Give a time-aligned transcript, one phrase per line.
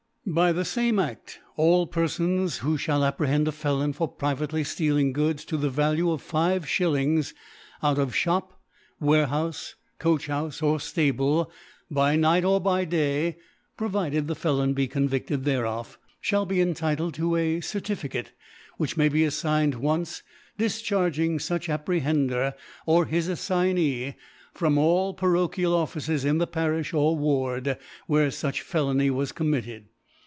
[0.23, 5.13] By the fame Aft all Perfons who fliall apprehend a Felon for p ivately ftealing
[5.13, 7.33] Goods to the Value of 5 s.
[7.81, 8.61] out of Shop,.
[9.01, 11.51] Warehoufe, Coach houfe, or Stable,
[11.89, 13.35] by Night or by Day
[13.75, 18.31] (provided the Felon hi convifted thereof) Ihall be entitled to a Certificate
[18.77, 20.21] which may be affigned once,
[20.57, 22.53] difcharging fuch Apprehendcr
[22.85, 24.15] or his Aflig nee
[24.53, 27.77] from all Parochial Offices in the Parifh or Ward
[28.07, 29.85] where fuch Felony was commit ted.